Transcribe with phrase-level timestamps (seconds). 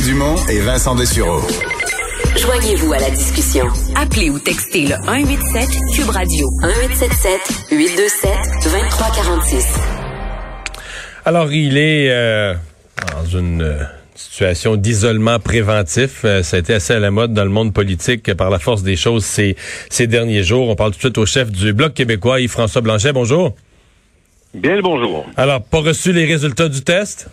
[0.00, 1.40] Mario Dumont et Vincent Dessureau.
[2.36, 3.66] Joignez-vous à la discussion.
[3.94, 7.40] Appelez ou textez le 187 Cube Radio 1877
[7.70, 8.30] 827
[8.64, 9.66] 2346.
[11.24, 12.54] Alors, il est euh,
[13.12, 13.82] dans une euh,
[14.14, 16.22] situation d'isolement préventif.
[16.24, 18.82] Euh, ça a été assez à la mode dans le monde politique par la force
[18.82, 19.56] des choses ces,
[19.90, 20.68] ces derniers jours.
[20.68, 23.12] On parle tout de suite au chef du Bloc québécois, Yves-François Blanchet.
[23.12, 23.54] Bonjour.
[24.54, 25.26] Bien le bonjour.
[25.36, 27.28] Alors, pas reçu les résultats du test?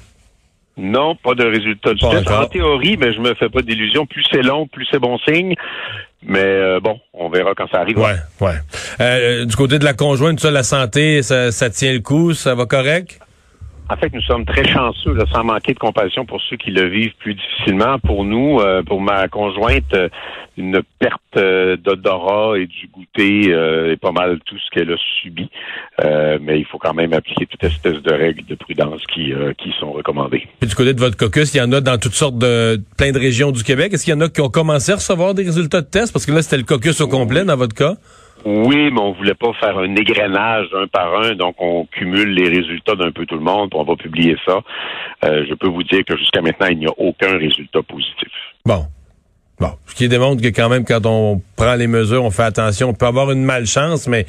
[0.78, 2.30] Non, pas de résultat du test.
[2.30, 4.06] En théorie, mais je me fais pas d'illusions.
[4.06, 5.56] Plus c'est long, plus c'est bon signe.
[6.24, 7.98] Mais euh, bon, on verra quand ça arrive.
[7.98, 8.56] Ouais, ouais.
[9.02, 12.54] Euh, du côté de la conjointe, ça, la santé, ça, ça tient le coup, ça
[12.54, 13.20] va correct?
[13.90, 16.88] En fait, nous sommes très chanceux, là, sans manquer de compassion pour ceux qui le
[16.90, 18.00] vivent plus difficilement.
[18.00, 20.10] Pour nous, euh, pour ma conjointe, euh,
[20.58, 24.98] une perte euh, d'odorat et du goûter euh, est pas mal tout ce qu'elle a
[25.22, 25.50] subi.
[26.04, 29.54] Euh, mais il faut quand même appliquer toute espèce de règles de prudence qui, euh,
[29.58, 30.48] qui sont recommandées.
[30.60, 33.12] Puis du côté de votre caucus, il y en a dans toutes sortes de plein
[33.12, 33.94] de régions du Québec.
[33.94, 36.12] Est-ce qu'il y en a qui ont commencé à recevoir des résultats de tests?
[36.12, 37.94] Parce que là, c'était le caucus au complet dans votre cas.
[38.50, 42.48] Oui, mais on voulait pas faire un égrenage un par un, donc on cumule les
[42.48, 44.62] résultats d'un peu tout le monde, puis on va publier ça.
[45.26, 48.32] Euh, je peux vous dire que jusqu'à maintenant, il n'y a aucun résultat positif.
[48.66, 48.86] Bon.
[49.60, 49.72] Bon.
[49.86, 52.88] Ce qui démontre que quand même, quand on prend les mesures, on fait attention.
[52.88, 54.26] On peut avoir une malchance, mais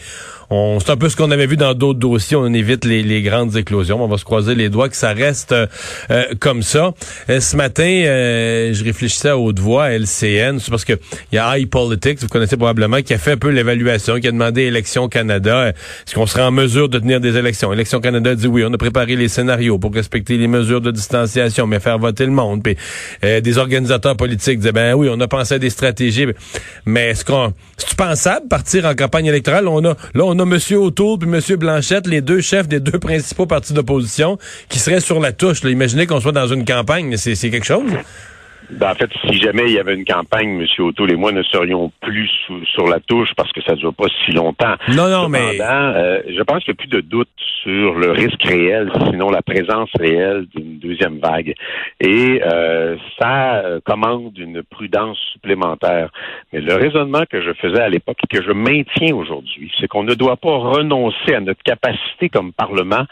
[0.50, 2.36] on, c'est un peu ce qu'on avait vu dans d'autres dossiers.
[2.36, 4.02] On évite les, les grandes éclosions.
[4.02, 5.66] On va se croiser les doigts que ça reste euh,
[6.10, 6.92] euh, comme ça.
[7.28, 10.58] Euh, ce matin, euh, je réfléchissais à haute voix à LCN.
[10.58, 10.94] C'est parce que
[11.32, 14.32] il y a iPolitics, vous connaissez probablement, qui a fait un peu l'évaluation, qui a
[14.32, 17.72] demandé Élections Canada, euh, est-ce qu'on serait en mesure de tenir des élections?
[17.72, 21.66] Élections Canada dit oui, on a préparé les scénarios pour respecter les mesures de distanciation,
[21.66, 22.62] mais faire voter le monde.
[22.62, 22.76] Puis
[23.24, 26.26] euh, des organisateurs politiques disaient, ben oui, on a pensé à des stratégies,
[26.86, 29.68] mais est-ce qu'on, c'est pensable partir en campagne électorale?
[29.68, 30.58] On a, là, on a M.
[30.78, 31.56] O'Toole puis M.
[31.56, 34.38] Blanchette, les deux chefs des deux principaux partis d'opposition,
[34.68, 35.62] qui seraient sur la touche.
[35.64, 37.90] Imaginez qu'on soit dans une campagne, c'est quelque chose.
[38.70, 40.66] Ben, en fait, si jamais il y avait une campagne, M.
[40.84, 43.94] O'Toole et moi ne serions plus sous- sur la touche parce que ça ne dure
[43.94, 44.74] pas si longtemps.
[44.94, 47.28] Non, non, mais- Cependant, euh, je pense qu'il n'y a plus de doute
[47.62, 51.54] sur le risque réel, sinon la présence réelle d'une deuxième vague.
[52.00, 56.10] Et euh, ça commande une prudence supplémentaire.
[56.52, 60.04] Mais le raisonnement que je faisais à l'époque et que je maintiens aujourd'hui, c'est qu'on
[60.04, 63.04] ne doit pas renoncer à notre capacité comme Parlement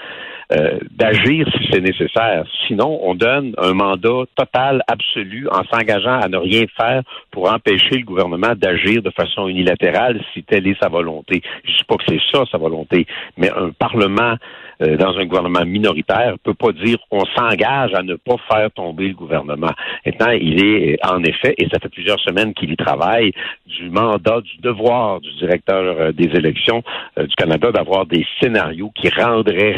[0.53, 2.45] euh, d'agir si c'est nécessaire.
[2.67, 7.99] Sinon, on donne un mandat total, absolu, en s'engageant à ne rien faire pour empêcher
[7.99, 11.43] le gouvernement d'agir de façon unilatérale si telle est sa volonté.
[11.65, 13.07] Je ne dis pas que c'est ça sa volonté,
[13.37, 14.37] mais un Parlement
[14.83, 19.09] euh, dans un gouvernement minoritaire peut pas dire on s'engage à ne pas faire tomber
[19.09, 19.73] le gouvernement.
[20.05, 23.33] Maintenant, il est en effet, et ça fait plusieurs semaines qu'il y travaille,
[23.65, 26.83] du mandat, du devoir du directeur euh, des élections
[27.19, 29.73] euh, du Canada d'avoir des scénarios qui rendraient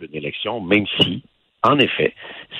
[0.00, 1.22] une élection, même si,
[1.62, 2.14] en effet,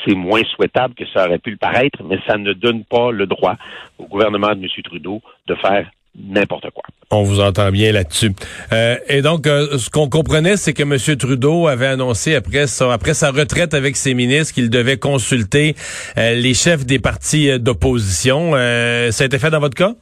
[0.04, 3.26] c'est moins souhaitable que ça aurait pu le paraître, mais ça ne donne pas le
[3.26, 3.56] droit
[3.98, 4.68] au gouvernement de M.
[4.84, 6.82] Trudeau de faire n'importe quoi.
[7.10, 8.32] On vous entend bien là-dessus.
[8.72, 11.16] Euh, et donc, euh, ce qu'on comprenait, c'est que M.
[11.16, 12.86] Trudeau avait annoncé après sa,
[13.30, 15.74] retraite avec ses ministres qu'il devait consulter
[16.18, 18.52] euh, les chefs des partis d'opposition.
[18.52, 19.94] Ça a été fait dans votre cas?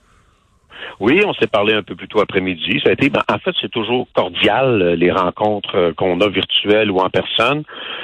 [1.00, 2.80] Oui, on s'est parlé un peu plus tôt après-midi.
[2.82, 6.28] Ça a été, ben, en fait, c'est toujours cordial euh, les rencontres euh, qu'on a
[6.28, 7.62] virtuelles ou en personne.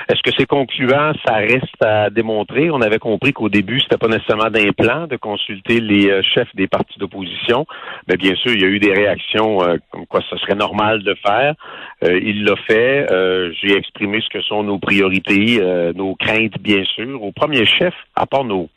[0.08, 1.12] Est-ce que c'est concluant?
[1.26, 2.70] Ça reste à démontrer.
[2.70, 6.54] On avait compris qu'au début, c'était pas nécessairement d'un plan de consulter les euh, chefs
[6.54, 7.66] des partis d'opposition.
[8.06, 9.58] Mais bien sûr, il y a eu des réactions
[9.90, 11.54] comme quoi ce serait normal de faire.
[12.04, 13.10] Euh, il l'a fait.
[13.10, 15.60] Euh, J'ai exprimé ce que sont nos priorités,
[15.94, 17.22] nos craintes, bien sûr.
[17.22, 18.68] Au premier chef, à part nos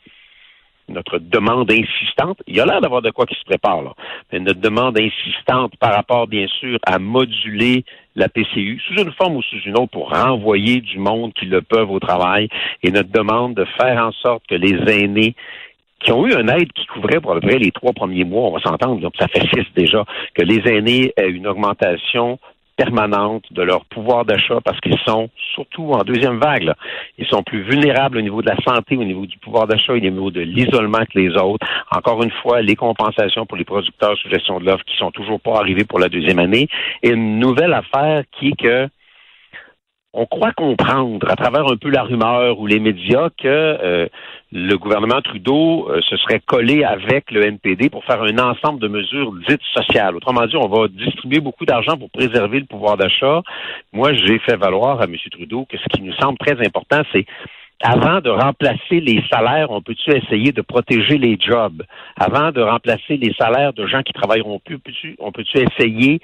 [0.88, 2.38] notre demande insistante.
[2.46, 3.92] Il y a l'air d'avoir de quoi qui se prépare, là.
[4.32, 7.84] Mais notre demande insistante par rapport, bien sûr, à moduler
[8.16, 11.62] la PCU sous une forme ou sous une autre pour renvoyer du monde qui le
[11.62, 12.48] peuvent au travail
[12.82, 15.34] et notre demande de faire en sorte que les aînés
[16.00, 18.48] qui ont eu une aide qui couvrait pour à peu près les trois premiers mois,
[18.48, 22.38] on va s'entendre, là, ça fait six déjà, que les aînés aient une augmentation
[22.78, 26.72] permanente de leur pouvoir d'achat parce qu'ils sont, surtout en deuxième vague,
[27.18, 29.98] ils sont plus vulnérables au niveau de la santé, au niveau du pouvoir d'achat au
[29.98, 31.66] niveau de l'isolement que les autres.
[31.94, 35.40] Encore une fois, les compensations pour les producteurs sous gestion de l'offre qui sont toujours
[35.40, 36.68] pas arrivées pour la deuxième année.
[37.02, 38.88] Et une nouvelle affaire qui est que
[40.14, 44.08] on croit comprendre à travers un peu la rumeur ou les médias que euh,
[44.50, 48.88] le gouvernement Trudeau euh, se serait collé avec le NPD pour faire un ensemble de
[48.88, 50.16] mesures dites sociales.
[50.16, 53.42] Autrement dit, on va distribuer beaucoup d'argent pour préserver le pouvoir d'achat.
[53.92, 55.14] Moi, j'ai fait valoir à M.
[55.30, 57.26] Trudeau que ce qui nous semble très important, c'est
[57.82, 61.84] avant de remplacer les salaires, on peut-tu essayer de protéger les jobs?
[62.16, 64.80] Avant de remplacer les salaires de gens qui travailleront plus,
[65.20, 66.20] on peut-tu essayer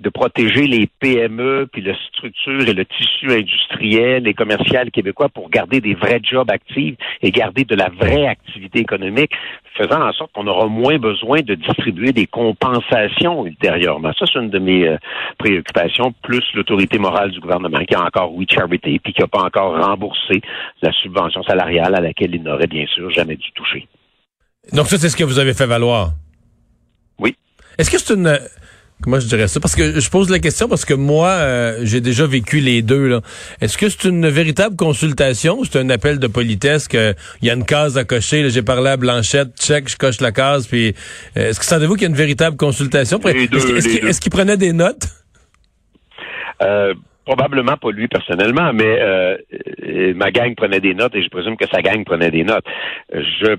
[0.00, 5.48] de protéger les PME, puis la structure et le tissu industriel et commercial québécois pour
[5.50, 9.30] garder des vrais jobs actifs et garder de la vraie activité économique,
[9.76, 14.12] faisant en sorte qu'on aura moins besoin de distribuer des compensations ultérieurement.
[14.18, 14.96] Ça, c'est une de mes euh,
[15.38, 19.42] préoccupations, plus l'autorité morale du gouvernement qui a encore We Charity puis qui n'a pas
[19.42, 20.42] encore remboursé
[20.82, 23.86] la subvention salariale à laquelle il n'aurait bien sûr jamais dû toucher.
[24.72, 26.10] Donc ça, c'est ce que vous avez fait valoir?
[27.18, 27.36] Oui.
[27.78, 28.38] Est-ce que c'est une
[29.04, 29.60] Comment je dirais ça?
[29.60, 33.20] Parce que je pose la question parce que moi, euh, j'ai déjà vécu les deux.
[33.60, 37.52] Est-ce que c'est une véritable consultation ou c'est un appel de politesse qu'il y a
[37.52, 38.48] une case à cocher?
[38.48, 40.66] J'ai parlé à Blanchette, check, je coche la case.
[40.66, 40.94] Puis
[41.36, 43.20] euh, Est-ce que savez-vous qu'il y a une véritable consultation?
[43.20, 45.06] Est-ce qu'il prenait des notes?
[46.62, 46.94] Euh,
[47.26, 51.82] probablement pas lui personnellement, mais ma gang prenait des notes et je présume que sa
[51.82, 52.64] gang prenait des notes.
[53.12, 53.56] Je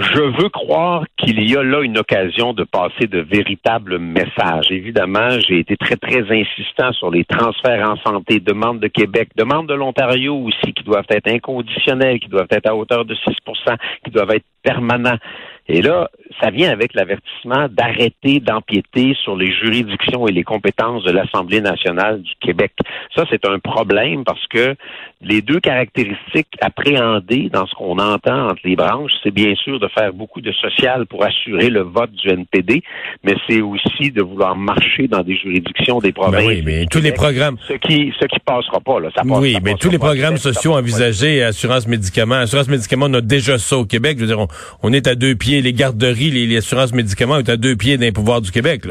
[0.00, 4.70] je veux croire qu'il y a là une occasion de passer de véritables messages.
[4.70, 9.68] Évidemment, j'ai été très, très insistant sur les transferts en santé, demandes de Québec, demandes
[9.68, 14.10] de l'Ontario aussi, qui doivent être inconditionnels, qui doivent être à hauteur de 6% qui
[14.10, 15.18] doivent être permanents.
[15.68, 16.10] Et là,
[16.40, 22.22] ça vient avec l'avertissement d'arrêter d'empiéter sur les juridictions et les compétences de l'Assemblée nationale
[22.22, 22.72] du Québec.
[23.14, 24.74] Ça, c'est un problème parce que
[25.22, 29.88] les deux caractéristiques appréhendées dans ce qu'on entend entre les branches, c'est bien sûr de
[29.88, 32.82] faire beaucoup de social pour assurer le vote du NPD,
[33.22, 36.46] mais c'est aussi de vouloir marcher dans des juridictions des ben provinces.
[36.46, 37.58] oui, mais tous les programmes.
[37.68, 39.10] Ce qui, ce qui passera pas, là.
[39.14, 43.58] Ça oui, mais tous les programmes sociaux envisagés, assurance médicaments, assurance médicaments, on a déjà
[43.58, 44.16] ça au Québec.
[44.18, 44.46] Je veux dire,
[44.82, 48.12] on est à deux pieds les garderies, les, assurances médicaments est à deux pieds d'un
[48.12, 48.84] pouvoir du Québec.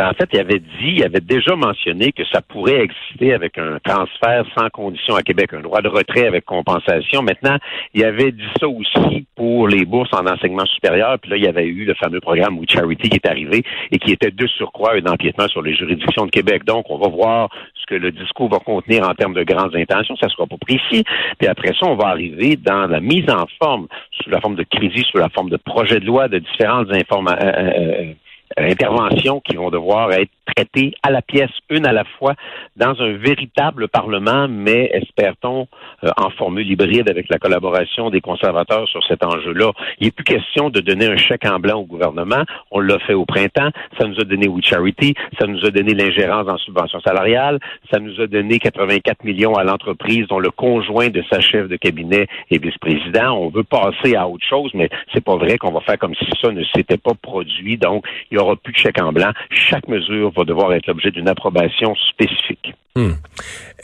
[0.00, 3.78] En fait, il avait dit, il avait déjà mentionné que ça pourrait exister avec un
[3.78, 7.22] transfert sans condition à Québec, un droit de retrait avec compensation.
[7.22, 7.56] Maintenant,
[7.94, 11.18] il avait dit ça aussi pour les bourses en enseignement supérieur.
[11.20, 13.62] Puis là, il y avait eu le fameux programme We Charity qui est arrivé
[13.92, 16.64] et qui était de surcroît un empiètement sur les juridictions de Québec.
[16.64, 20.16] Donc, on va voir ce que le discours va contenir en termes de grandes intentions.
[20.16, 21.04] Ça sera pas précis.
[21.38, 24.64] Puis après ça, on va arriver dans la mise en forme sous la forme de
[24.64, 27.34] crédit, sous la forme de projet de loi, de différentes informations.
[27.34, 28.12] Euh, euh, euh,
[28.56, 32.34] interventions qui vont devoir être traitées à la pièce, une à la fois,
[32.76, 35.68] dans un véritable Parlement, mais espère-t-on
[36.04, 39.72] euh, en formule hybride avec la collaboration des conservateurs sur cet enjeu-là.
[39.98, 42.42] Il n'est plus question de donner un chèque en blanc au gouvernement.
[42.70, 43.70] On l'a fait au printemps.
[43.98, 45.14] Ça nous a donné We Charity.
[45.38, 47.58] Ça nous a donné l'ingérence en subvention salariale.
[47.90, 51.76] Ça nous a donné 84 millions à l'entreprise dont le conjoint de sa chef de
[51.76, 53.32] cabinet est vice-président.
[53.38, 56.26] On veut passer à autre chose, mais c'est pas vrai qu'on va faire comme si
[56.42, 57.76] ça ne s'était pas produit.
[57.76, 59.30] Donc, il y aura plus de chèque en blanc.
[59.50, 62.74] Chaque mesure va devoir être l'objet d'une approbation spécifique.
[62.96, 63.12] Hmm.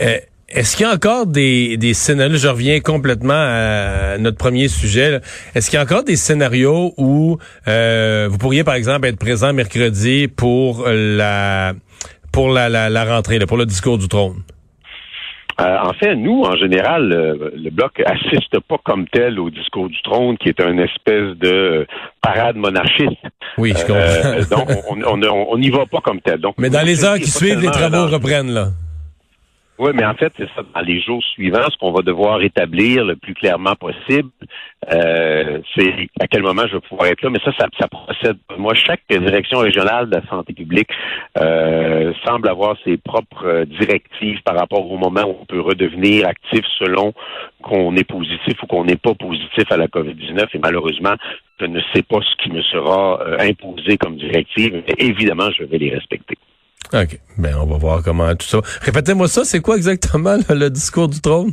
[0.00, 0.18] Euh,
[0.48, 5.20] est-ce qu'il y a encore des, des scénarios, je reviens complètement à notre premier sujet,
[5.54, 7.38] est-ce qu'il y a encore des scénarios où
[7.68, 11.74] euh, vous pourriez par exemple être présent mercredi pour la
[12.32, 14.42] pour la, la, rentrée, pour le discours du trône?
[15.60, 20.00] Euh, en fait, nous, en général, le, Bloc assiste pas comme tel au discours du
[20.02, 21.86] trône, qui est une espèce de
[22.22, 23.20] parade monarchiste.
[23.58, 25.16] Oui, je comprends.
[25.16, 26.40] donc, on n'y va pas comme tel.
[26.40, 28.68] Donc, Mais dans les heures qui suivent, les travaux reprennent, là.
[29.80, 30.62] Oui, mais en fait, c'est ça.
[30.74, 34.28] Dans les jours suivants, ce qu'on va devoir établir le plus clairement possible,
[34.92, 37.30] euh, c'est à quel moment je vais pouvoir être là.
[37.30, 38.36] Mais ça, ça, procède.
[38.58, 40.90] Moi, chaque direction régionale de la santé publique
[41.40, 46.28] euh, semble avoir ses propres euh, directives par rapport au moment où on peut redevenir
[46.28, 47.14] actif selon
[47.62, 50.44] qu'on est positif ou qu'on n'est pas positif à la COVID-19.
[50.52, 51.14] Et malheureusement,
[51.58, 55.78] je ne sais pas ce qui me sera imposé comme directive, mais évidemment, je vais
[55.78, 56.36] les respecter.
[56.92, 57.20] OK.
[57.38, 58.60] Ben, on va voir comment tout ça.
[58.82, 61.52] Répétez-moi ça, c'est quoi exactement le discours du trône?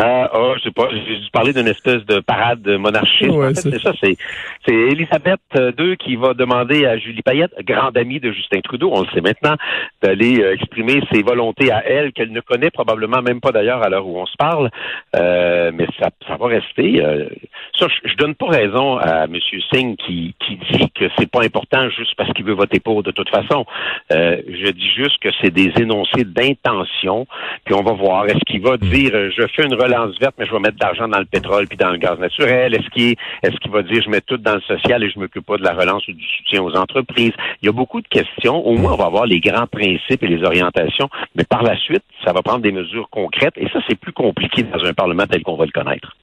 [0.00, 3.32] Ah, oh, je sais pas, j'ai dû parler d'une espèce de parade monarchiste.
[3.32, 4.16] en fait, c'est ça, c'est,
[4.64, 9.00] c'est Elisabeth II qui va demander à Julie Payette, grande amie de Justin Trudeau, on
[9.00, 9.56] le sait maintenant,
[10.00, 13.88] d'aller euh, exprimer ses volontés à elle, qu'elle ne connaît probablement même pas d'ailleurs à
[13.88, 14.70] l'heure où on se parle,
[15.16, 17.04] euh, mais ça, ça va rester.
[17.04, 17.28] Euh,
[17.76, 19.36] ça, je, donne pas raison à M.
[19.72, 23.10] Singh qui, qui dit que c'est pas important juste parce qu'il veut voter pour de
[23.10, 23.64] toute façon.
[24.10, 27.26] je dis juste que c'est des énoncés d'intention,
[27.64, 30.52] puis on va voir, est-ce qu'il va dire, je fais une relance verte, mais je
[30.52, 32.74] vais mettre de l'argent dans le pétrole puis dans le gaz naturel?
[32.74, 35.46] Est-ce qu'il est-ce qu'il va dire je mets tout dans le social et je m'occupe
[35.46, 37.32] pas de la relance ou du soutien aux entreprises?
[37.62, 38.56] Il y a beaucoup de questions.
[38.66, 42.04] Au moins, on va avoir les grands principes et les orientations, mais par la suite,
[42.24, 45.42] ça va prendre des mesures concrètes et ça, c'est plus compliqué dans un Parlement tel
[45.42, 46.16] qu'on va le connaître.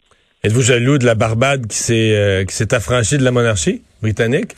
[0.43, 4.51] Êtes-vous jaloux de la Barbade qui s'est euh, qui s'est affranchie de la monarchie britannique?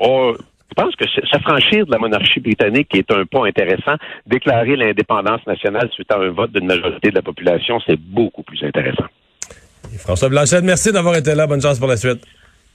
[0.00, 0.34] Oh,
[0.72, 3.96] je pense que s'affranchir de la monarchie britannique est un pas intéressant?
[4.26, 8.62] Déclarer l'indépendance nationale suite à un vote d'une majorité de la population, c'est beaucoup plus
[8.64, 9.04] intéressant.
[9.98, 11.46] François Blanchette, merci d'avoir été là.
[11.46, 12.24] Bonne chance pour la suite.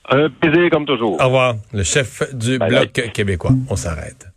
[0.10, 1.20] Un plaisir comme toujours.
[1.20, 1.56] Au revoir.
[1.74, 3.52] Le chef du Bloc québécois.
[3.70, 4.28] On s'arrête.